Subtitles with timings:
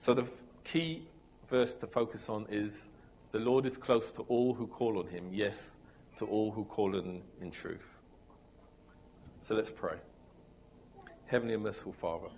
[0.00, 0.24] So the
[0.64, 1.02] key
[1.50, 2.88] verse to focus on is
[3.32, 5.76] the Lord is close to all who call on him, yes,
[6.16, 7.98] to all who call on in truth.
[9.40, 9.96] So let's pray.
[11.26, 12.28] Heavenly and merciful Father,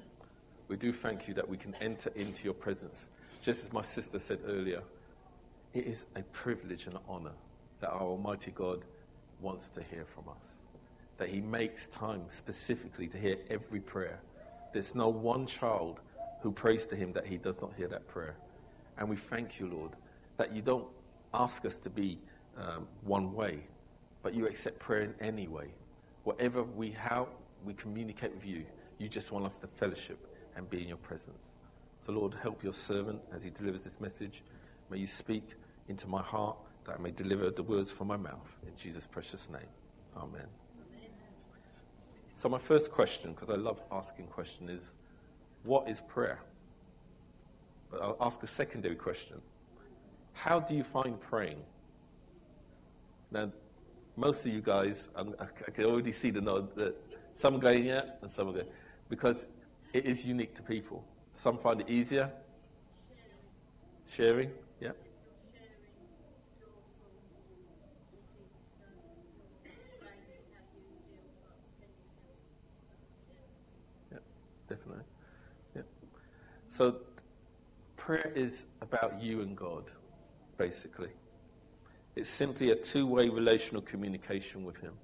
[0.67, 3.11] we do thank you that we can enter into your presence.
[3.41, 4.83] Just as my sister said earlier,
[5.73, 7.37] it is a privilege and an honor
[7.79, 8.85] that our Almighty God
[9.41, 10.49] wants to hear from us.
[11.17, 14.19] That He makes time specifically to hear every prayer.
[14.73, 16.01] There's no one child
[16.43, 18.37] who prays to Him that He does not hear that prayer.
[18.99, 19.93] And we thank you, Lord,
[20.37, 20.87] that you don't
[21.33, 22.19] ask us to be
[22.57, 23.61] um, one way,
[24.23, 25.69] but you accept prayer in any way.
[26.25, 27.29] Whatever we, how
[27.65, 28.65] we communicate with you,
[28.99, 30.27] you just want us to fellowship
[30.57, 31.55] and be in your presence.
[32.01, 34.43] So, Lord, help your servant as he delivers this message.
[34.91, 35.51] May you speak
[35.89, 38.57] into my heart that I may deliver the words from my mouth.
[38.67, 39.61] In Jesus' precious name.
[40.17, 40.29] Amen.
[40.35, 41.11] Amen.
[42.35, 44.95] So, my first question, because I love asking questions, is
[45.65, 46.41] what is prayer?
[47.91, 49.41] But I'll ask a secondary question
[50.33, 51.63] How do you find praying?
[53.31, 53.51] Now,
[54.17, 56.95] most of you guys, I'm, i can already see the nod that
[57.33, 58.67] some are going, yeah, and some are going.
[59.09, 59.49] Because
[59.95, 61.05] it is unique to people.
[61.33, 62.31] Some find it easier.
[64.07, 64.91] Sharing, yeah.
[74.11, 74.19] Yeah,
[74.69, 75.05] definitely.
[75.75, 75.83] Yeah.
[76.73, 76.97] So
[77.99, 79.91] prayer is about you and God,
[80.57, 81.11] basically.
[82.17, 84.95] It's simply a two way relational communication with Him.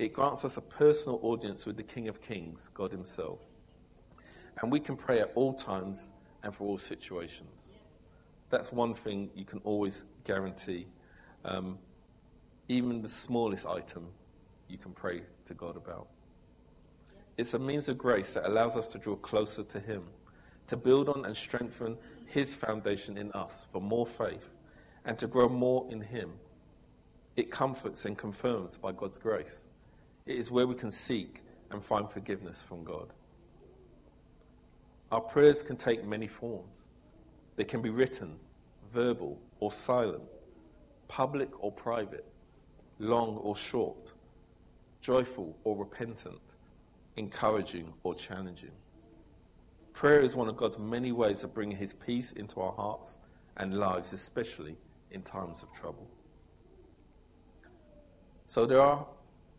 [0.00, 3.38] It grants us a personal audience with the King of Kings, God Himself.
[4.60, 6.10] And we can pray at all times
[6.42, 7.74] and for all situations.
[8.50, 10.88] That's one thing you can always guarantee.
[11.44, 11.78] Um,
[12.66, 14.08] even the smallest item
[14.68, 16.08] you can pray to God about.
[17.36, 20.02] It's a means of grace that allows us to draw closer to Him,
[20.68, 24.48] to build on and strengthen His foundation in us for more faith,
[25.04, 26.32] and to grow more in Him.
[27.36, 29.64] It comforts and confirms by God's grace.
[30.26, 33.12] It is where we can seek and find forgiveness from God.
[35.10, 36.86] Our prayers can take many forms.
[37.56, 38.36] They can be written,
[38.92, 40.22] verbal, or silent,
[41.08, 42.26] public or private,
[42.98, 44.12] long or short,
[45.00, 46.40] joyful or repentant,
[47.16, 48.72] encouraging or challenging.
[49.98, 53.18] Prayer is one of God's many ways of bringing His peace into our hearts
[53.56, 54.76] and lives, especially
[55.10, 56.08] in times of trouble.
[58.46, 59.04] So there are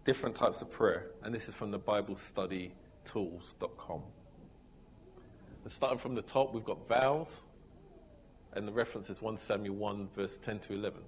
[0.06, 4.02] different types of prayer, and this is from the BibleStudyTools.com.
[5.64, 7.44] And starting from the top, we've got vows,
[8.54, 11.02] and the reference is 1 Samuel 1, verse 10 to 11.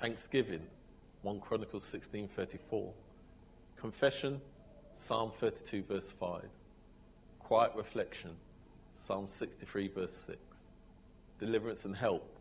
[0.00, 0.62] Thanksgiving,
[1.20, 2.94] 1 Chronicles 16, 34.
[3.76, 4.40] Confession,
[4.94, 6.48] Psalm 32, verse 5.
[7.48, 8.32] Quiet reflection,
[9.06, 10.38] Psalm 63, verse 6.
[11.40, 12.36] Deliverance and help,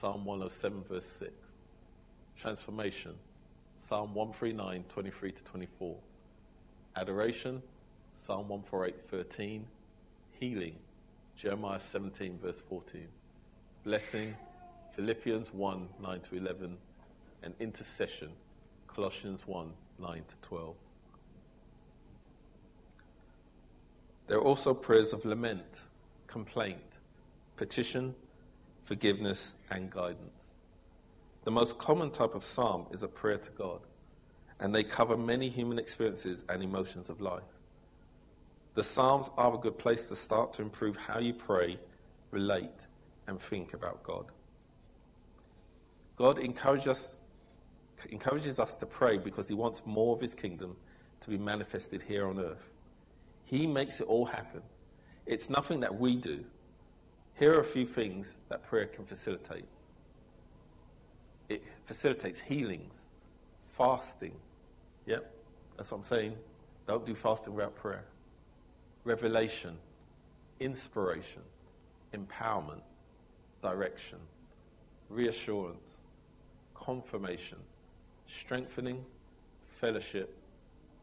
[0.00, 1.30] Psalm 107, verse 6.
[2.34, 3.12] Transformation,
[3.86, 5.96] Psalm 139, 23 to 24.
[6.96, 7.62] Adoration,
[8.14, 9.66] Psalm 148, 13.
[10.40, 10.76] Healing,
[11.36, 13.06] Jeremiah 17, verse 14.
[13.84, 14.34] Blessing,
[14.96, 16.78] Philippians 1, 9 to 11.
[17.42, 18.30] And intercession,
[18.86, 20.74] Colossians 1, 9 to 12.
[24.28, 25.84] There are also prayers of lament,
[26.26, 27.00] complaint,
[27.56, 28.14] petition,
[28.84, 30.54] forgiveness, and guidance.
[31.44, 33.80] The most common type of psalm is a prayer to God,
[34.60, 37.42] and they cover many human experiences and emotions of life.
[38.74, 41.78] The Psalms are a good place to start to improve how you pray,
[42.30, 42.86] relate,
[43.26, 44.26] and think about God.
[46.16, 47.20] God encourages us,
[48.10, 50.76] encourages us to pray because He wants more of His kingdom
[51.20, 52.70] to be manifested here on earth.
[53.48, 54.62] He makes it all happen.
[55.26, 56.44] It's nothing that we do.
[57.38, 59.64] Here are a few things that prayer can facilitate
[61.48, 63.08] it facilitates healings,
[63.76, 64.34] fasting.
[65.06, 65.30] Yep,
[65.76, 66.34] that's what I'm saying.
[66.86, 68.04] Don't do fasting without prayer.
[69.04, 69.76] Revelation,
[70.60, 71.42] inspiration,
[72.14, 72.82] empowerment,
[73.62, 74.18] direction,
[75.08, 76.00] reassurance,
[76.74, 77.58] confirmation,
[78.26, 79.04] strengthening,
[79.80, 80.36] fellowship,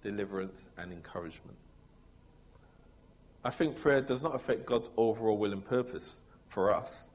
[0.03, 1.57] deliverance, and encouragement.
[3.45, 7.07] I think prayer does not affect God's overall will and purpose for us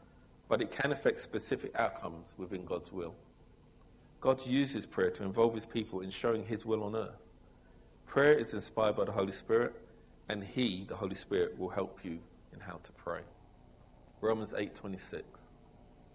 [0.50, 3.14] but it can affect specific outcomes within God's will.
[4.20, 7.22] God uses prayer to involve his people in showing his will on earth.
[8.04, 9.72] Prayer is inspired by the Holy Spirit,
[10.28, 12.18] and he, the Holy Spirit, will help you
[12.52, 13.20] in how to pray.
[14.20, 15.22] Romans 8:26.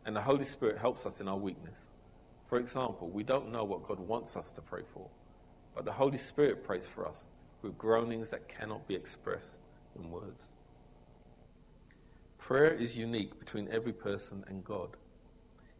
[0.06, 1.88] And the Holy Spirit helps us in our weakness.
[2.48, 5.08] For example, we don't know what God wants us to pray for,
[5.74, 7.24] but the Holy Spirit prays for us
[7.62, 9.62] with groanings that cannot be expressed
[9.96, 10.48] in words.
[12.38, 14.90] Prayer is unique between every person and God.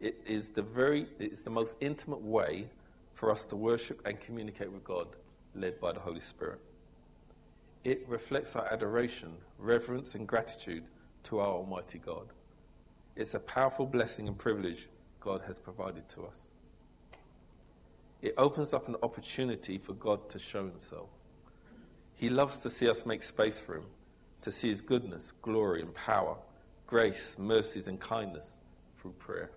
[0.00, 2.66] It is the very it's the most intimate way
[3.14, 5.06] for us to worship and communicate with God,
[5.54, 6.60] led by the Holy Spirit.
[7.84, 10.84] It reflects our adoration, reverence, and gratitude
[11.22, 12.26] to our Almighty God.
[13.14, 14.88] It's a powerful blessing and privilege
[15.20, 16.48] God has provided to us.
[18.22, 21.08] It opens up an opportunity for God to show Himself.
[22.16, 23.84] He loves to see us make space for Him,
[24.42, 26.36] to see His goodness, glory, and power,
[26.86, 28.58] grace, mercies, and kindness
[29.00, 29.50] through prayer.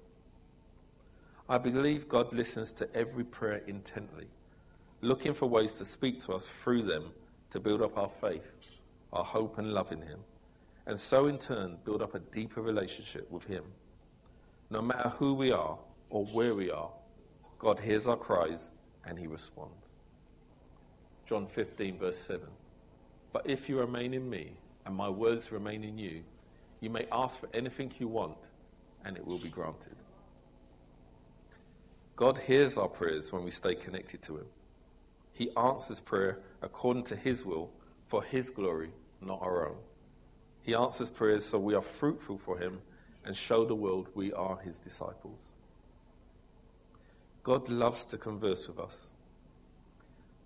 [1.47, 4.27] I believe God listens to every prayer intently,
[5.01, 7.11] looking for ways to speak to us through them
[7.49, 8.51] to build up our faith,
[9.13, 10.19] our hope, and love in Him,
[10.85, 13.63] and so in turn build up a deeper relationship with Him.
[14.69, 15.77] No matter who we are
[16.09, 16.89] or where we are,
[17.57, 18.71] God hears our cries
[19.05, 19.89] and He responds.
[21.27, 22.47] John 15, verse 7.
[23.33, 24.53] But if you remain in me
[24.89, 26.23] and my words remain in you,
[26.79, 28.39] you may ask for anything you want
[29.05, 29.95] and it will be granted.
[32.15, 34.47] God hears our prayers when we stay connected to Him.
[35.31, 37.69] He answers prayer according to His will
[38.07, 38.89] for His glory,
[39.21, 39.77] not our own.
[40.63, 42.81] He answers prayers so we are fruitful for Him
[43.25, 45.51] and show the world we are His disciples.
[47.43, 49.05] God loves to converse with us.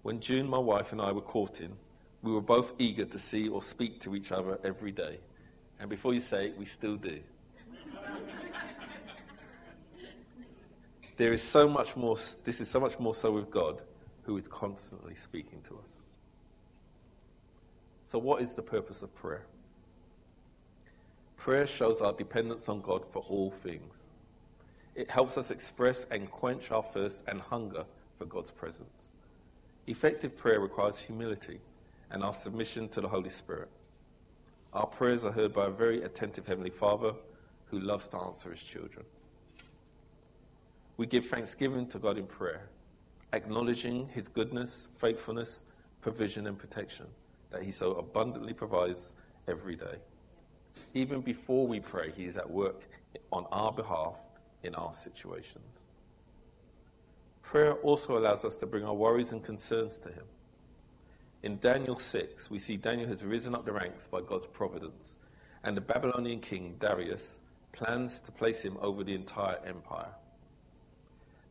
[0.01, 1.78] When June, my wife, and I were courting,
[2.23, 5.19] we were both eager to see or speak to each other every day.
[5.79, 7.19] And before you say it, we still do.
[11.17, 12.15] there is so much more,
[12.45, 13.81] this is so much more so with God,
[14.23, 16.01] who is constantly speaking to us.
[18.05, 19.45] So, what is the purpose of prayer?
[21.35, 23.97] Prayer shows our dependence on God for all things.
[24.95, 27.83] It helps us express and quench our thirst and hunger
[28.17, 29.07] for God's presence.
[29.87, 31.59] Effective prayer requires humility
[32.13, 33.69] and our submission to the Holy Spirit.
[34.71, 37.13] Our prayers are heard by a very attentive Heavenly Father
[37.65, 39.06] who loves to answer his children.
[40.98, 42.69] We give thanksgiving to God in prayer,
[43.33, 45.65] acknowledging his goodness, faithfulness,
[46.01, 47.07] provision, and protection
[47.50, 49.16] that he so abundantly provides
[49.48, 49.98] every day.
[50.94, 52.88] Even before we pray, he is at work
[53.31, 54.16] on our behalf
[54.63, 55.86] in our situations.
[57.42, 60.25] Prayer also allows us to bring our worries and concerns to Him.
[61.44, 65.18] In Daniel 6, we see Daniel has risen up the ranks by God's providence,
[65.66, 67.42] and the Babylonian king Darius
[67.74, 70.12] plans to place him over the entire empire.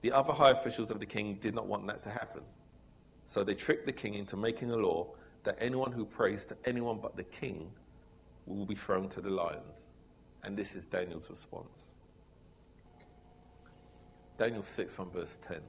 [0.00, 2.43] The other high officials of the king did not want that to happen,
[3.27, 5.09] so they tricked the king into making a law
[5.44, 7.71] that anyone who prays to anyone but the king
[8.47, 9.89] will be thrown to the lions.
[10.43, 11.91] And this is Daniel's response.
[14.39, 15.61] Daniel 6 from verse 10.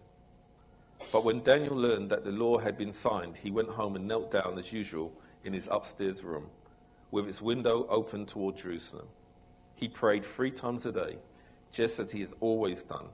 [1.11, 4.31] But when Daniel learned that the law had been signed, he went home and knelt
[4.31, 5.11] down as usual
[5.43, 6.47] in his upstairs room,
[7.11, 9.07] with its window open toward Jerusalem.
[9.75, 11.17] He prayed three times a day,
[11.71, 13.05] just as he has always done,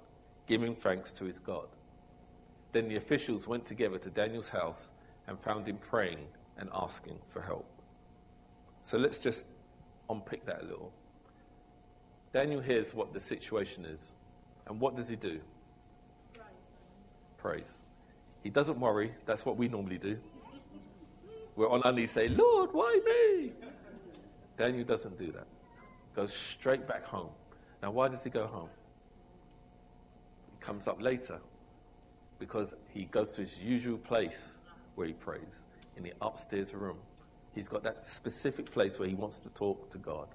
[0.47, 1.68] giving thanks to his God.
[2.71, 4.91] Then the officials went together to Daniel's house
[5.27, 6.27] and found him praying
[6.57, 7.65] and asking for help.
[8.81, 9.47] So let's just
[10.09, 10.91] unpick that a little.
[12.31, 14.12] Daniel hears what the situation is.
[14.68, 15.39] And what does he do?
[17.39, 17.81] Praise.
[18.44, 19.12] He doesn't worry.
[19.25, 20.18] That's what we normally do.
[21.56, 23.51] We're on our knees say, Lord, why me?
[24.57, 25.47] Daniel doesn't do that.
[26.15, 27.30] Goes straight back home.
[27.81, 28.69] Now, why does he go home?
[30.51, 31.39] He comes up later
[32.39, 34.62] because he goes to his usual place
[34.96, 35.65] where he prays
[35.98, 36.98] in the upstairs room.
[37.53, 40.27] He's got that specific place where he wants to talk to God.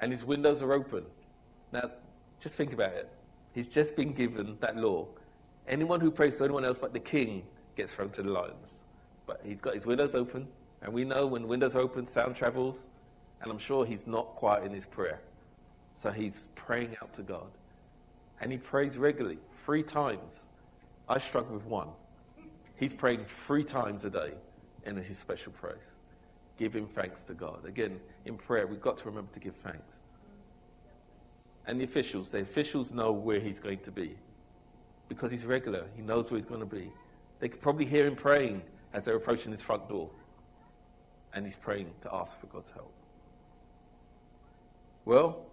[0.00, 1.04] And his windows are open.
[1.72, 1.90] Now,
[2.40, 3.10] just think about it.
[3.52, 5.06] He's just been given that law.
[5.66, 7.42] Anyone who prays to anyone else but the king
[7.76, 8.82] gets thrown to the lions.
[9.26, 10.46] But he's got his windows open,
[10.82, 12.90] and we know when windows are open, sound travels,
[13.40, 15.20] and I'm sure he's not quiet in his prayer.
[15.94, 17.50] So he's praying out to God.
[18.40, 20.46] And he prays regularly, three times.
[21.08, 21.88] I struggle with one.
[22.76, 24.32] He's praying three times a day
[24.84, 25.94] in his special praise,
[26.58, 27.64] giving thanks to God.
[27.64, 30.04] Again, in prayer, we've got to remember to give thanks
[31.66, 34.16] and the officials, the officials know where he's going to be
[35.08, 35.86] because he's regular.
[35.96, 36.90] He knows where he's going to be.
[37.40, 40.08] They could probably hear him praying as they're approaching his front door.
[41.34, 42.92] And he's praying to ask for God's help.
[45.04, 45.44] Well,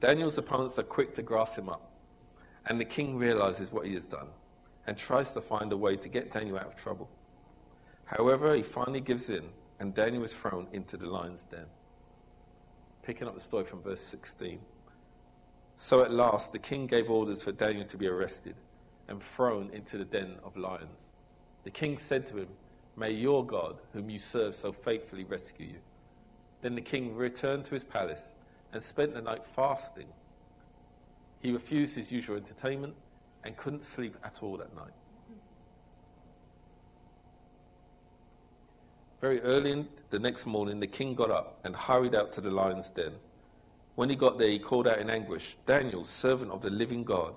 [0.00, 1.92] Daniel's opponents are quick to grass him up.
[2.66, 4.28] And the king realizes what he has done
[4.86, 7.08] and tries to find a way to get Daniel out of trouble.
[8.04, 9.44] However, he finally gives in,
[9.78, 11.66] and Daniel is thrown into the lion's den.
[13.02, 14.58] Picking up the story from verse 16.
[15.76, 18.56] So at last the king gave orders for Daniel to be arrested
[19.10, 21.12] and thrown into the den of lions.
[21.64, 22.48] The king said to him,
[22.96, 25.78] May your God, whom you serve so faithfully, rescue you.
[26.62, 28.34] Then the king returned to his palace
[28.72, 30.06] and spent the night fasting.
[31.40, 32.94] He refused his usual entertainment
[33.44, 34.92] and couldn't sleep at all that night.
[39.20, 42.88] Very early the next morning, the king got up and hurried out to the lion's
[42.88, 43.12] den.
[43.96, 47.34] When he got there, he called out in anguish, Daniel, servant of the living God,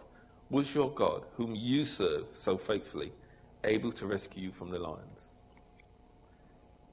[0.53, 3.11] was your God, whom you serve so faithfully,
[3.63, 5.31] able to rescue you from the lions?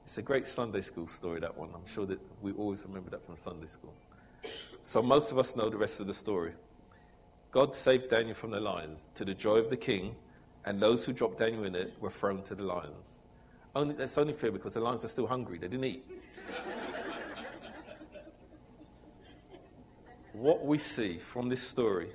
[0.03, 1.69] It's a great Sunday school story, that one.
[1.75, 3.93] I'm sure that we always remember that from Sunday school.
[4.81, 6.53] So most of us know the rest of the story.
[7.51, 10.15] God saved Daniel from the lions to the joy of the king,
[10.65, 13.19] and those who dropped Daniel in it were thrown to the lions.
[13.75, 15.59] Only, that's only fair because the lions are still hungry.
[15.59, 16.03] They didn't eat.
[20.33, 22.09] what we see from this story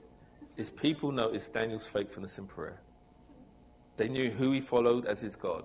[0.56, 2.78] is people noticed Daniel's faithfulness in prayer.
[3.96, 5.64] They knew who he followed as his God,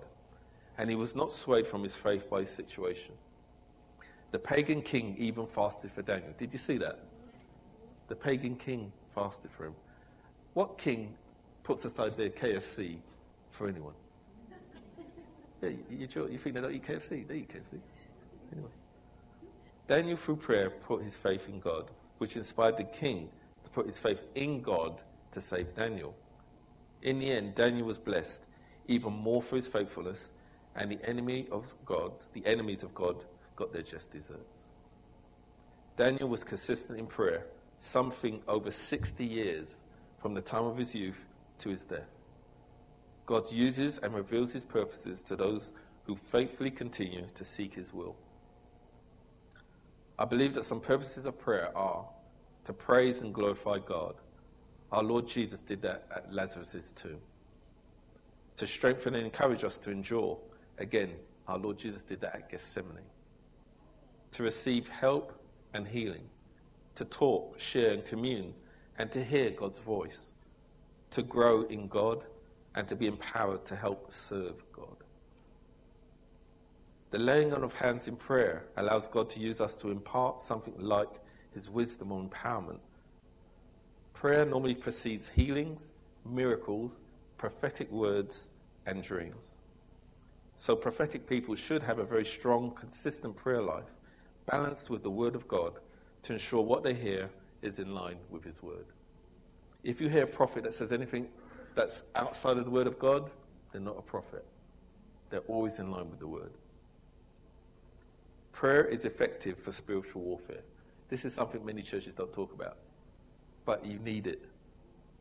[0.78, 3.14] and he was not swayed from his faith by his situation.
[4.30, 6.32] The pagan king even fasted for Daniel.
[6.38, 7.00] Did you see that?
[8.08, 9.74] The pagan king fasted for him.
[10.54, 11.14] What king
[11.62, 12.96] puts aside their KFC
[13.50, 13.94] for anyone?
[15.62, 17.26] Yeah, you, you, you think they don't eat KFC?
[17.26, 17.78] They eat KFC.
[18.52, 18.70] Anyway.
[19.86, 23.28] Daniel, through prayer, put his faith in God, which inspired the king
[23.64, 25.02] to put his faith in God
[25.32, 26.14] to save Daniel.
[27.02, 28.44] In the end, Daniel was blessed
[28.88, 30.32] even more for his faithfulness,
[30.74, 33.24] and the enemy of God, the enemies of God,
[33.56, 34.64] got their just desserts.
[35.96, 37.46] Daniel was consistent in prayer,
[37.78, 39.82] something over 60 years
[40.18, 41.24] from the time of his youth
[41.58, 42.08] to his death.
[43.26, 45.72] God uses and reveals his purposes to those
[46.04, 48.16] who faithfully continue to seek his will.
[50.18, 52.04] I believe that some purposes of prayer are
[52.64, 54.14] to praise and glorify God.
[54.90, 57.20] Our Lord Jesus did that at Lazarus' tomb.
[58.56, 60.38] To strengthen and encourage us to endure.
[60.78, 61.12] Again,
[61.48, 63.04] our Lord Jesus did that at Gethsemane.
[64.32, 65.32] To receive help
[65.74, 66.28] and healing.
[66.96, 68.54] To talk, share, and commune,
[68.98, 70.30] and to hear God's voice.
[71.10, 72.24] To grow in God
[72.74, 74.96] and to be empowered to help serve God.
[77.10, 80.74] The laying on of hands in prayer allows God to use us to impart something
[80.78, 81.21] like
[81.54, 82.80] his wisdom or empowerment.
[84.14, 85.92] Prayer normally precedes healings,
[86.24, 87.00] miracles,
[87.38, 88.50] prophetic words,
[88.86, 89.54] and dreams.
[90.56, 93.90] So, prophetic people should have a very strong, consistent prayer life,
[94.46, 95.74] balanced with the Word of God,
[96.22, 97.28] to ensure what they hear
[97.62, 98.86] is in line with His Word.
[99.82, 101.28] If you hear a prophet that says anything
[101.74, 103.30] that's outside of the Word of God,
[103.72, 104.44] they're not a prophet.
[105.30, 106.52] They're always in line with the Word.
[108.52, 110.62] Prayer is effective for spiritual warfare.
[111.12, 112.78] This is something many churches don't talk about,
[113.66, 114.46] but you need it.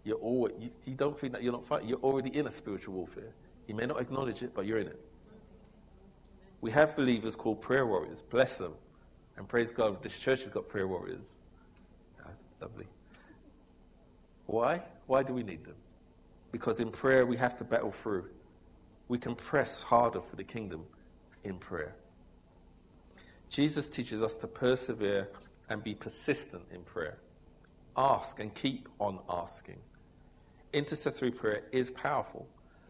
[0.06, 1.90] You're always, you, you don't think that you're not fighting.
[1.90, 3.34] You're already in a spiritual warfare.
[3.68, 5.06] You may not acknowledge it, but you're in it.
[6.62, 8.22] We have believers called prayer warriors.
[8.22, 8.74] Bless them.
[9.36, 11.36] And praise God, this church has got prayer warriors.
[12.26, 12.88] That's lovely.
[14.46, 14.82] Why?
[15.08, 15.76] Why do we need them?
[16.54, 18.30] Because in prayer, we have to battle through.
[19.10, 20.86] We can press harder for the kingdom
[21.44, 21.96] in prayer.
[23.50, 25.28] Jesus teaches us to persevere
[25.72, 27.18] and be persistent in prayer.
[27.96, 29.80] Ask and keep on asking.
[30.74, 32.46] Intercessory prayer is powerful,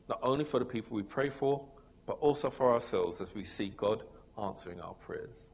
[0.09, 1.63] not only for the people we pray for,
[2.07, 4.03] but also for ourselves as we see God
[4.41, 5.47] answering our prayers.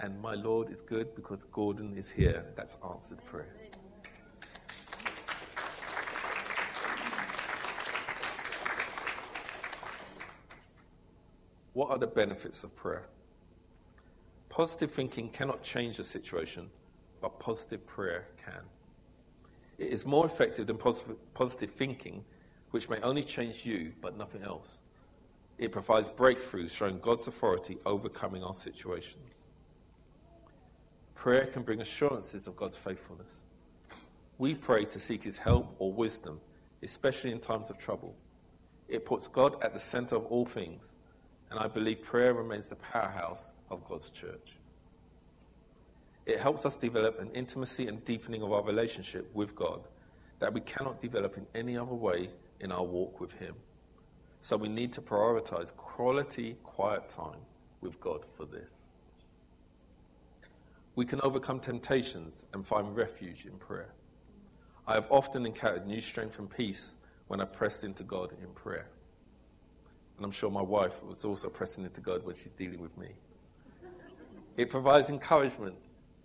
[0.00, 2.44] And my Lord is good because Gordon is here.
[2.56, 3.54] That's answered prayer.
[11.74, 13.06] What are the benefits of prayer?
[14.52, 16.68] Positive thinking cannot change the situation,
[17.22, 18.60] but positive prayer can.
[19.78, 22.22] It is more effective than positive thinking,
[22.70, 24.82] which may only change you, but nothing else.
[25.56, 29.46] It provides breakthroughs showing God's authority overcoming our situations.
[31.14, 33.40] Prayer can bring assurances of God's faithfulness.
[34.36, 36.38] We pray to seek His help or wisdom,
[36.82, 38.14] especially in times of trouble.
[38.86, 40.94] It puts God at the center of all things
[41.52, 44.58] and I believe prayer remains the powerhouse of God's church.
[46.26, 49.80] It helps us develop an intimacy and deepening of our relationship with God
[50.38, 53.54] that we cannot develop in any other way in our walk with Him.
[54.40, 57.40] So we need to prioritize quality, quiet time
[57.80, 58.88] with God for this.
[60.94, 63.94] We can overcome temptations and find refuge in prayer.
[64.86, 66.96] I have often encountered new strength and peace
[67.28, 68.88] when I pressed into God in prayer.
[70.16, 73.08] And I'm sure my wife was also pressing into God when she's dealing with me.
[74.56, 75.76] It provides encouragement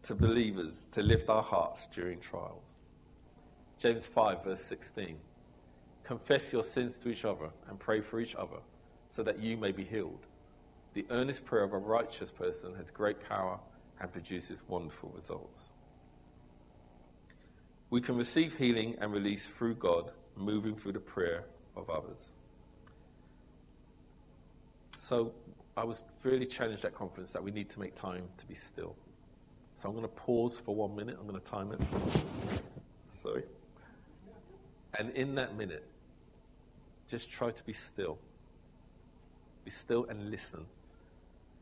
[0.04, 2.80] to believers to lift our hearts during trials.
[3.80, 5.18] James 5, verse 16.
[6.04, 8.58] Confess your sins to each other and pray for each other
[9.10, 10.26] so that you may be healed.
[10.94, 13.60] The earnest prayer of a righteous person has great power
[14.00, 15.70] and produces wonderful results.
[17.90, 22.34] We can receive healing and release through God, moving through the prayer of others.
[24.98, 25.34] So
[25.78, 28.96] I was really challenged at conference that we need to make time to be still.
[29.76, 31.18] So I'm going to pause for one minute.
[31.20, 31.80] I'm going to time it.
[33.10, 33.44] Sorry.
[34.98, 35.86] And in that minute,
[37.08, 38.18] just try to be still.
[39.66, 40.66] Be still and listen.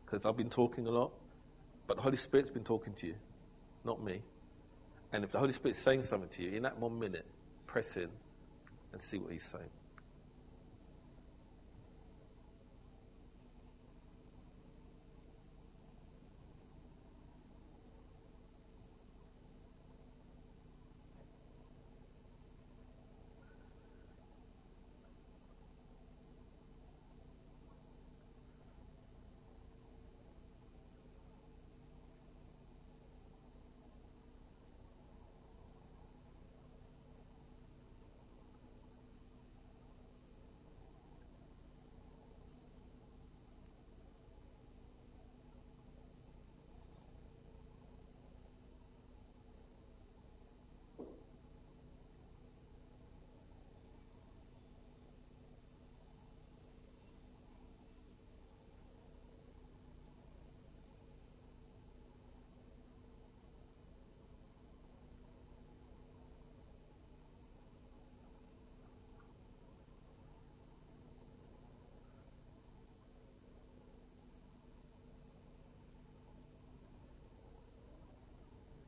[0.06, 1.12] Because I've been talking a lot,
[1.86, 3.16] but the Holy Spirit's been talking to you,
[3.84, 4.22] not me.
[5.12, 7.26] And if the Holy Spirit's saying something to you, in that one minute,
[7.68, 8.08] press in
[8.94, 9.70] and see what He's saying.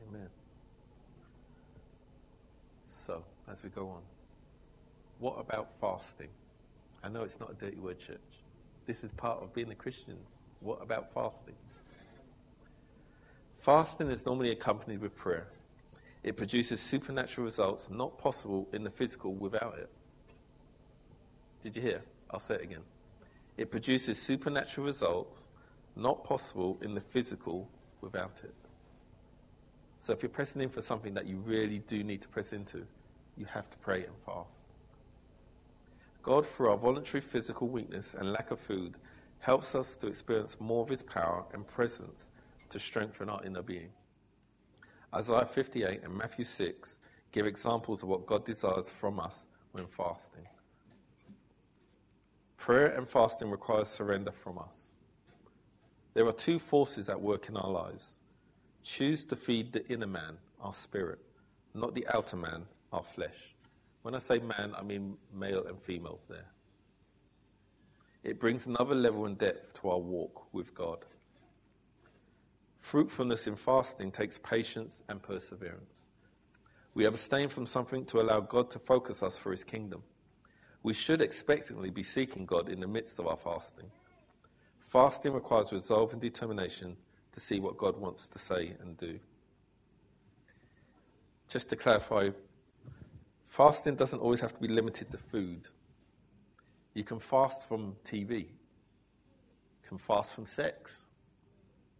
[0.09, 0.29] Amen.
[3.07, 4.01] So, as we go on,
[5.19, 6.27] what about fasting?
[7.01, 8.17] I know it's not a dirty word, church.
[8.85, 10.17] This is part of being a Christian.
[10.59, 11.55] What about fasting?
[13.59, 15.47] Fasting is normally accompanied with prayer.
[16.23, 19.89] It produces supernatural results not possible in the physical without it.
[21.61, 22.01] Did you hear?
[22.31, 22.83] I'll say it again.
[23.55, 25.47] It produces supernatural results
[25.95, 27.69] not possible in the physical
[28.01, 28.53] without it.
[29.97, 32.85] So if you're pressing in for something that you really do need to press into,
[33.35, 34.65] you have to pray and fast.
[36.23, 38.95] God, through our voluntary physical weakness and lack of food,
[39.39, 42.31] helps us to experience more of his power and presence
[42.69, 43.89] to strengthen our inner being.
[45.13, 46.99] Isaiah 58 and Matthew 6
[47.31, 50.45] give examples of what God desires from us when fasting.
[52.57, 54.91] Prayer and fasting requires surrender from us.
[56.13, 58.16] There are two forces at work in our lives.
[58.87, 61.19] Choose to feed the inner man, our spirit,
[61.73, 63.53] not the outer man, our flesh.
[64.03, 66.45] When I say man, I mean male and female there.
[68.23, 70.99] It brings another level and depth to our walk with God.
[72.79, 76.07] Fruitfulness in fasting takes patience and perseverance.
[76.93, 80.01] We abstain from something to allow God to focus us for his kingdom.
[80.83, 83.91] We should expectantly be seeking God in the midst of our fasting.
[84.87, 86.95] Fasting requires resolve and determination
[87.37, 89.19] to see what God wants to say and do.
[91.47, 92.31] Just to clarify,
[93.45, 95.69] fasting doesn't always have to be limited to food.
[96.95, 98.39] You can fast from TV.
[98.39, 98.47] You
[99.87, 101.09] can fast from sex.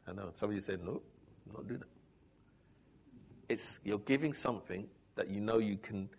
[0.07, 1.03] I know some of you said, no,
[1.45, 1.87] I'm not doing it.
[3.47, 6.09] It's you're giving something that you know you can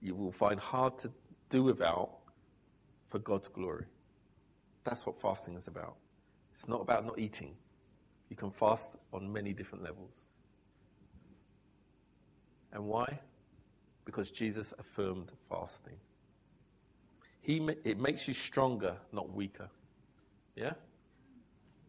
[0.00, 1.10] you will find hard to
[1.50, 2.10] do without
[3.08, 3.86] for God's glory.
[4.84, 5.96] That's what fasting is about.
[6.52, 7.56] It's not about not eating.
[8.30, 10.26] You can fast on many different levels.
[12.72, 13.18] And why?
[14.04, 15.96] Because Jesus affirmed fasting.
[17.40, 19.68] He, it makes you stronger, not weaker.
[20.54, 20.72] Yeah?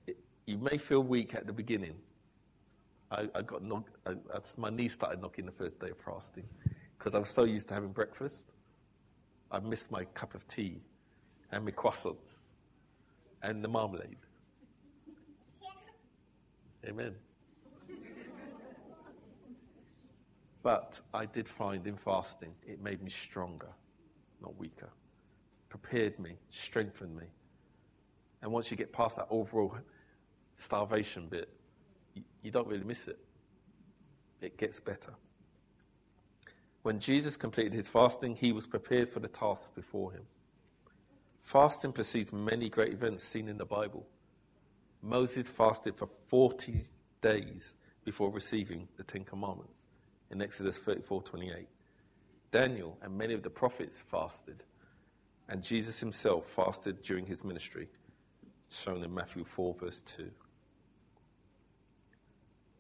[0.08, 1.95] It, you may feel weak at the beginning.
[3.12, 4.13] I, I got knocked, I,
[4.58, 6.45] my knee started knocking the first day of fasting
[6.97, 8.52] because I was so used to having breakfast.
[9.52, 10.80] I missed my cup of tea
[11.52, 12.43] and my croissants
[13.41, 14.17] and the marmalade.
[16.88, 17.15] Amen.
[20.62, 23.70] But I did find in fasting, it made me stronger,
[24.42, 24.89] not weaker.
[25.70, 27.26] Prepared me, strengthened me.
[28.42, 29.76] And once you get past that overall
[30.56, 31.50] starvation bit,
[32.42, 33.20] you, don't really miss it.
[34.42, 35.13] It gets better.
[36.84, 40.24] When Jesus completed his fasting, he was prepared for the task before him.
[41.42, 44.06] Fasting precedes many great events seen in the Bible.
[45.02, 46.82] Moses fasted for 40
[47.22, 49.82] days before receiving the Ten Commandments
[50.32, 51.68] in Exodus 34 28.
[52.52, 54.64] Daniel and many of the prophets fasted,
[55.50, 57.88] and Jesus himself fasted during his ministry,
[58.70, 60.30] shown in Matthew 4, verse 2.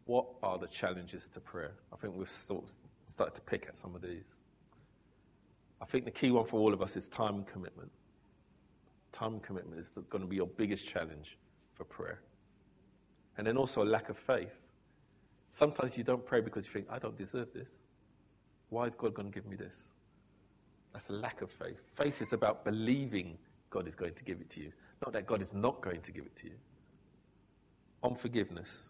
[0.05, 1.73] what are the challenges to prayer?
[1.93, 2.71] I think we've sort of
[3.05, 4.37] started to pick at some of these.
[5.79, 7.91] I think the key one for all of us is time commitment.
[9.11, 11.37] Time commitment is going to be your biggest challenge
[11.79, 12.19] for prayer.
[13.37, 14.53] And then also a lack of faith.
[15.49, 17.79] Sometimes you don't pray because you think, I don't deserve this.
[18.69, 19.77] Why is God going to give me this?
[20.91, 21.79] That's a lack of faith.
[21.95, 23.37] Faith is about believing
[23.69, 26.11] God is going to give it to you, not that God is not going to
[26.11, 26.55] give it to you.
[28.03, 28.89] On forgiveness.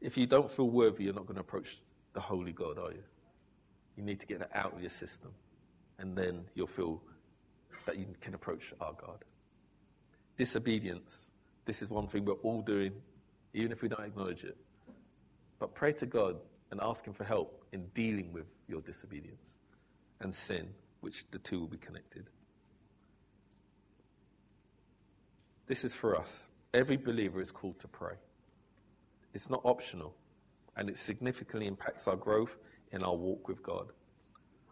[0.00, 1.78] If you don't feel worthy, you're not going to approach
[2.14, 3.02] the holy God, are you?
[3.96, 5.30] You need to get that out of your system.
[6.00, 7.00] And then you'll feel
[7.86, 9.24] that you can approach our God.
[10.36, 11.32] Disobedience.
[11.64, 12.92] This is one thing we're all doing,
[13.54, 14.56] even if we don't acknowledge it.
[15.58, 16.36] But pray to God
[16.70, 19.58] and ask Him for help in dealing with your disobedience
[20.20, 20.68] and sin,
[21.00, 22.28] which the two will be connected.
[25.66, 26.50] This is for us.
[26.74, 28.14] Every believer is called to pray.
[29.34, 30.14] It's not optional,
[30.76, 32.56] and it significantly impacts our growth
[32.92, 33.88] in our walk with God.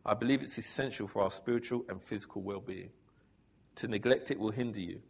[0.05, 2.91] I believe it's essential for our spiritual and physical well being.
[3.77, 5.01] To neglect it will hinder you.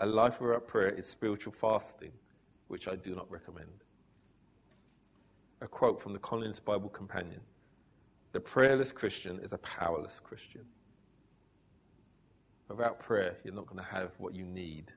[0.00, 2.12] A life without prayer is spiritual fasting,
[2.68, 3.84] which I do not recommend.
[5.60, 7.40] A quote from the Collins Bible Companion
[8.32, 10.64] The prayerless Christian is a powerless Christian.
[12.68, 14.92] Without prayer, you're not going to have what you need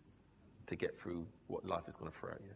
[0.66, 2.56] to get through what life is going to throw at you.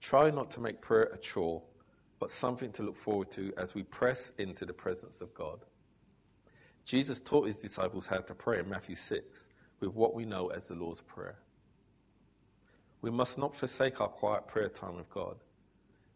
[0.00, 1.62] Try not to make prayer a chore,
[2.20, 5.64] but something to look forward to as we press into the presence of God.
[6.84, 9.48] Jesus taught his disciples how to pray in Matthew 6
[9.80, 11.36] with what we know as the Lord's Prayer.
[13.02, 15.36] We must not forsake our quiet prayer time with God.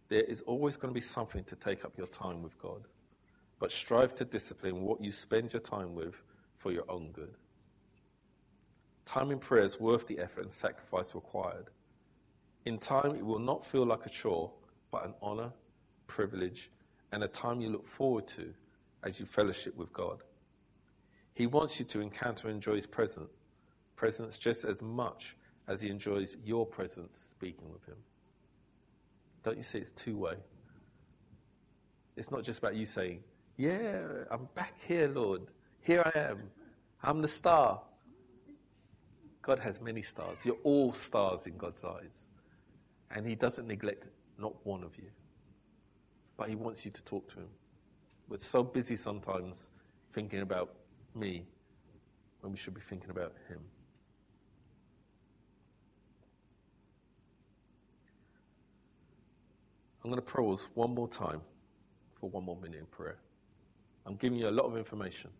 [0.08, 2.82] There is always going to be something to take up your time with God,
[3.58, 6.14] but strive to discipline what you spend your time with
[6.56, 7.36] for your own good.
[9.04, 11.66] Time in prayer is worth the effort and sacrifice required.
[12.64, 14.52] In time, it will not feel like a chore,
[14.90, 15.50] but an honor,
[16.06, 16.70] privilege,
[17.12, 18.52] and a time you look forward to
[19.02, 20.22] as you fellowship with God.
[21.34, 23.30] He wants you to encounter and enjoy His presence,
[24.00, 25.36] presence just as much
[25.68, 27.98] as He enjoys your presence speaking with Him.
[29.42, 30.36] Don't you see it's two way?
[32.16, 33.22] It's not just about you saying,
[33.58, 35.42] Yeah, I'm back here, Lord.
[35.82, 36.38] Here I am.
[37.02, 37.82] I'm the star.
[39.42, 40.46] God has many stars.
[40.46, 42.26] You're all stars in God's eyes.
[43.10, 44.06] And He doesn't neglect
[44.38, 45.10] not one of you.
[46.38, 47.50] But He wants you to talk to Him.
[48.30, 49.72] We're so busy sometimes
[50.14, 50.74] thinking about
[51.14, 51.44] me
[52.40, 53.60] when we should be thinking about Him.
[60.10, 61.40] I'm going to pause one more time
[62.18, 63.18] for one more minute in prayer.
[64.04, 65.30] I'm giving you a lot of information,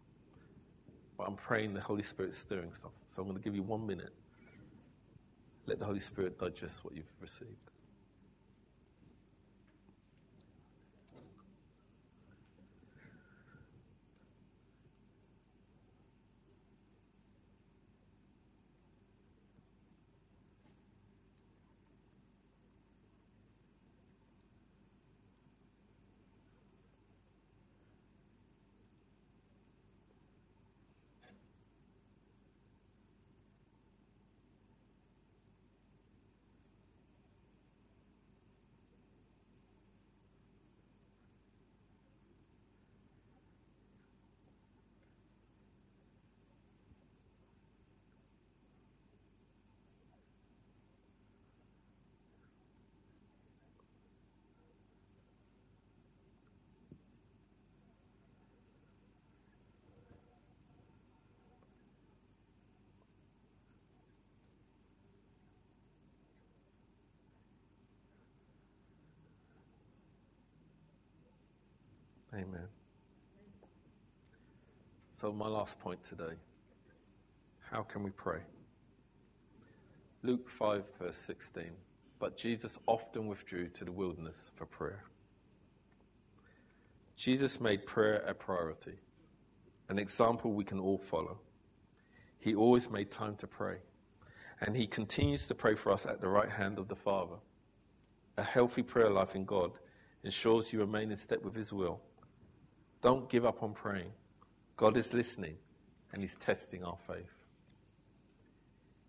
[1.19, 2.93] but I'm praying the Holy Spirit's stirring stuff.
[3.11, 4.15] So I'm going to give you one minute.
[5.67, 7.70] Let the Holy Spirit digest what you've received.
[72.41, 72.69] Amen.
[75.13, 76.35] So, my last point today
[77.71, 78.41] how can we pray?
[80.23, 81.65] Luke 5, verse 16.
[82.19, 85.05] But Jesus often withdrew to the wilderness for prayer.
[87.17, 88.99] Jesus made prayer a priority,
[89.89, 91.39] an example we can all follow.
[92.39, 93.77] He always made time to pray,
[94.63, 97.37] and he continues to pray for us at the right hand of the Father.
[98.37, 99.79] A healthy prayer life in God
[100.25, 102.01] ensures you remain in step with His will
[103.03, 104.13] don't give up on praying.
[104.77, 105.57] God is listening
[106.13, 107.35] and He's testing our faith.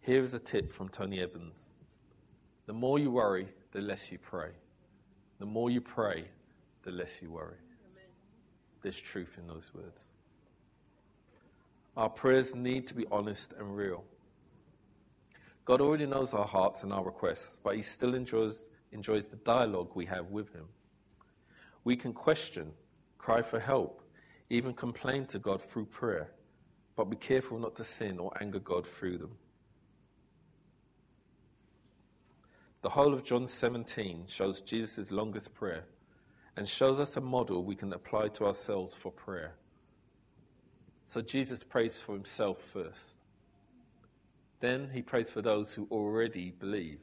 [0.01, 1.65] Here is a tip from Tony Evans
[2.65, 4.51] The more you worry, the less you pray.
[5.39, 6.25] The more you pray,
[6.84, 7.58] the less you worry.
[8.82, 10.10] There's truth in those words.
[11.97, 14.04] Our prayers need to be honest and real.
[15.65, 19.91] God already knows our hearts and our requests, but He still enjoys enjoys the dialogue
[19.95, 20.65] we have with Him.
[21.84, 22.71] We can question,
[23.21, 24.01] cry for help,
[24.49, 26.31] even complain to God through prayer,
[26.95, 29.38] but be careful not to sin or anger God through them.
[32.81, 35.84] The whole of John 17 shows Jesus' longest prayer
[36.57, 39.53] and shows us a model we can apply to ourselves for prayer.
[41.05, 43.17] So Jesus prays for himself first.
[44.62, 46.99] Then he prays for those who already believe.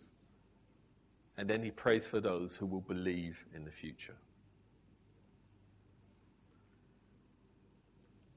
[1.37, 4.17] And then he prays for those who will believe in the future.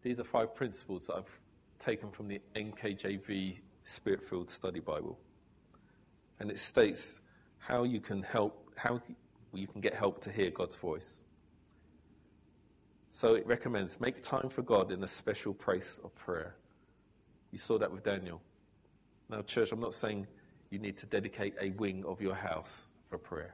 [0.03, 1.39] These are five principles that I've
[1.79, 5.19] taken from the NKJV Spirit Filled Study Bible.
[6.39, 7.21] And it states
[7.59, 9.01] how you can help, how
[9.53, 11.21] you can get help to hear God's voice.
[13.09, 16.55] So it recommends make time for God in a special place of prayer.
[17.51, 18.41] You saw that with Daniel.
[19.29, 20.25] Now, church, I'm not saying
[20.71, 23.53] you need to dedicate a wing of your house for prayer.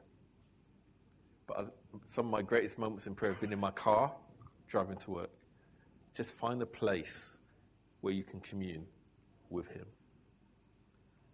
[1.47, 4.13] But some of my greatest moments in prayer have been in my car,
[4.67, 5.29] driving to work.
[6.17, 7.37] Just find a place
[8.01, 8.87] where you can commune
[9.51, 9.85] with Him.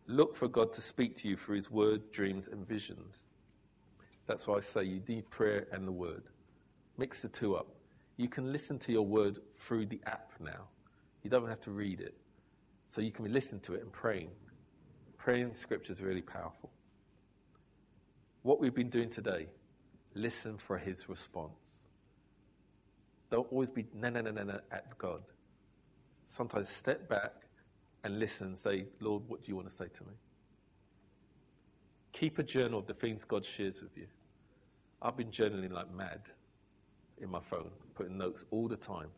[0.08, 3.24] Look for God to speak to you through His word, dreams, and visions.
[4.28, 6.24] That's why I say you need prayer and the word.
[6.98, 7.68] Mix the two up.
[8.18, 10.68] You can listen to your word through the app now.
[11.22, 12.14] You don't have to read it.
[12.88, 14.32] So you can listen to it and praying.
[15.18, 16.70] Praying scripture is really powerful.
[18.42, 19.48] What we've been doing today,
[20.14, 21.63] listen for his response.
[23.34, 25.24] Don't always be na na na na na at God.
[26.24, 27.34] Sometimes step back
[28.04, 30.14] and listen and say, Lord, what do you want to say to me?
[32.12, 34.06] Keep a journal of the things God shares with you.
[35.02, 36.22] I've been journaling like mad
[37.24, 39.10] in my phone, putting notes all the time.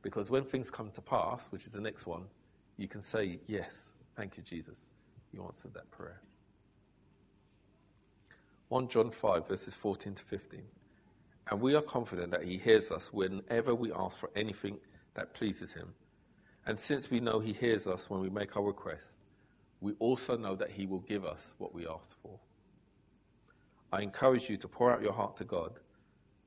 [0.00, 2.22] Because when things come to pass, which is the next one,
[2.78, 4.88] you can say, Yes, thank you, Jesus.
[5.30, 6.22] You answered that prayer.
[8.70, 10.62] 1 John 5, verses 14 to 15.
[11.50, 14.78] And we are confident that he hears us whenever we ask for anything
[15.14, 15.94] that pleases him.
[16.66, 19.14] And since we know he hears us when we make our requests,
[19.80, 22.38] we also know that He will give us what we ask for.
[23.92, 25.78] I encourage you to pour out your heart to God.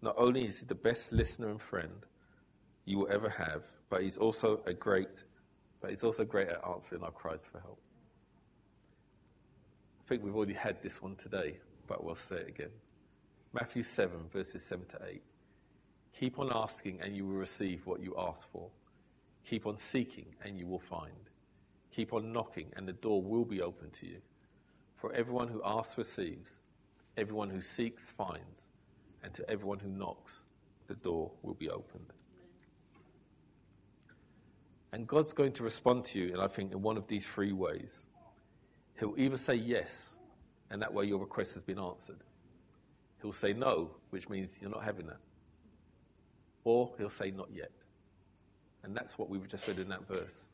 [0.02, 2.06] Not only is He the best listener and friend
[2.86, 5.24] you will ever have, but He's also a great,
[5.80, 7.80] but He's also great at answering our cries for help.
[10.04, 12.72] I think we've already had this one today, but we'll say it again.
[13.54, 15.22] Matthew 7, verses 7 to 8.
[16.18, 18.70] Keep on asking, and you will receive what you ask for.
[19.46, 21.12] Keep on seeking, and you will find.
[21.94, 24.18] Keep on knocking, and the door will be open to you.
[24.96, 26.50] For everyone who asks receives,
[27.18, 28.70] everyone who seeks finds,
[29.24, 30.44] and to everyone who knocks,
[30.88, 32.14] the door will be opened.
[34.94, 37.52] And God's going to respond to you, and I think in one of these three
[37.52, 38.06] ways.
[39.00, 40.16] He'll either say yes,
[40.70, 42.24] and that way your request has been answered.
[43.22, 45.20] He'll say no, which means you're not having that.
[46.64, 47.72] Or he'll say not yet.
[48.84, 50.46] And that's what we just read in that verse.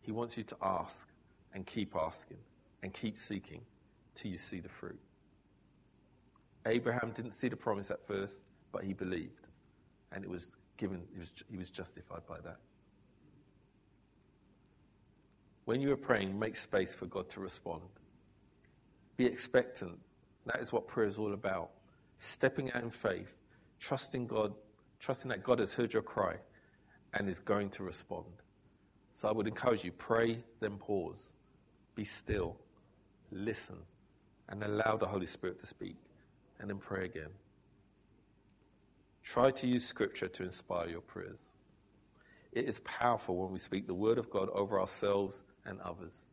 [0.00, 1.08] He wants you to ask
[1.54, 2.38] and keep asking
[2.82, 3.60] and keep seeking
[4.14, 4.98] till you see the fruit.
[6.66, 9.46] Abraham didn't see the promise at first, but he believed.
[10.12, 12.58] And it was given, he was, he was justified by that.
[15.64, 17.82] When you are praying, make space for God to respond.
[19.16, 19.98] Be expectant.
[20.46, 21.70] That is what prayer is all about.
[22.18, 23.34] Stepping out in faith,
[23.78, 24.52] trusting God,
[25.00, 26.36] trusting that God has heard your cry
[27.14, 28.26] and is going to respond.
[29.12, 31.32] So I would encourage you pray, then pause.
[31.94, 32.56] Be still,
[33.30, 33.76] listen,
[34.48, 35.96] and allow the Holy Spirit to speak,
[36.58, 37.28] and then pray again.
[39.22, 41.50] Try to use Scripture to inspire your prayers.
[42.52, 46.24] It is powerful when we speak the Word of God over ourselves and others.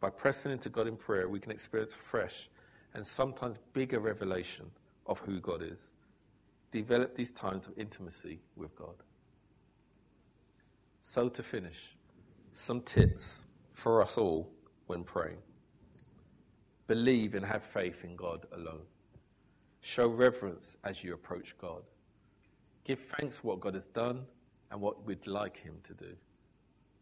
[0.00, 2.48] By pressing into God in prayer, we can experience fresh
[2.94, 4.70] and sometimes bigger revelation
[5.06, 5.92] of who God is.
[6.70, 8.94] Develop these times of intimacy with God.
[11.02, 11.96] So, to finish,
[12.52, 14.48] some tips for us all
[14.86, 15.38] when praying.
[16.86, 18.82] Believe and have faith in God alone.
[19.80, 21.82] Show reverence as you approach God.
[22.84, 24.24] Give thanks for what God has done
[24.70, 26.14] and what we'd like Him to do.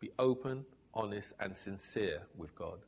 [0.00, 2.80] Be open, honest, and sincere with God.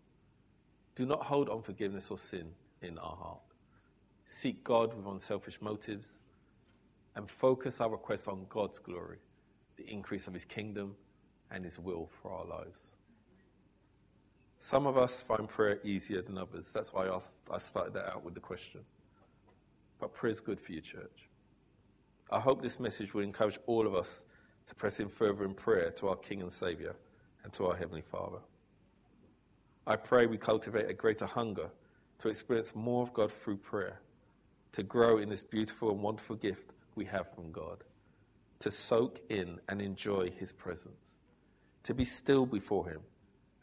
[0.94, 2.51] Do not hold unforgiveness or sin
[2.83, 3.52] in our heart.
[4.33, 6.23] Seek God with unselfish motives
[7.16, 9.18] and focus our requests on God's glory,
[9.77, 10.97] the increase of His kingdom,
[11.51, 12.95] and His will for our lives.
[14.57, 16.73] Some of us find prayer easier than others.
[16.73, 18.81] That's why I, started that out with the question.
[20.01, 21.29] But prayer is good for you, church.
[22.31, 24.25] I hope this message will encourage all of us
[24.66, 26.97] to press in further in prayer to our King and Saviour
[27.45, 28.38] and to our Heavenly Father.
[29.87, 31.68] I pray we cultivate a greater hunger
[32.21, 34.01] to experience more of God through prayer,
[34.72, 37.85] to grow in this beautiful and wonderful gift we have from God,
[38.58, 41.14] to soak in and enjoy His presence,
[41.82, 43.00] to be still before Him,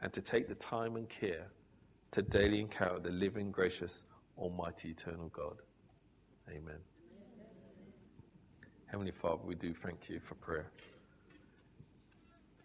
[0.01, 1.47] and to take the time and care
[2.11, 4.05] to daily encounter the living, gracious,
[4.37, 5.57] almighty, eternal God.
[6.49, 6.79] Amen.
[8.87, 10.71] Heavenly Father, we do thank you for prayer.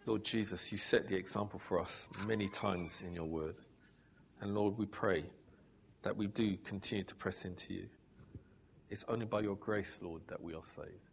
[0.07, 3.55] Lord Jesus, you set the example for us many times in your word.
[4.41, 5.23] And Lord, we pray
[6.01, 7.87] that we do continue to press into you.
[8.89, 11.09] It's only by your grace, Lord, that we are saved.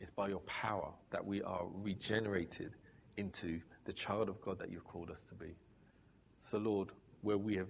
[0.00, 2.72] It's by your power that we are regenerated
[3.16, 5.54] into the child of God that you've called us to be.
[6.40, 6.90] So, Lord,
[7.22, 7.68] where we have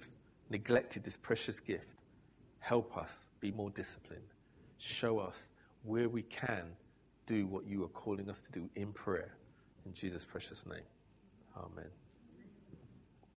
[0.51, 2.03] neglected this precious gift,
[2.59, 4.35] help us be more disciplined.
[4.79, 5.51] Show us
[5.85, 6.65] where we can
[7.27, 9.37] do what you are calling us to do in prayer.
[9.85, 10.83] In Jesus' precious name.
[11.57, 11.91] Amen.